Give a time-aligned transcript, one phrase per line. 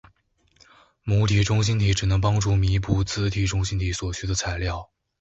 [1.03, 4.89] 母体中心体只能帮助弥补子体中心体所需的材料。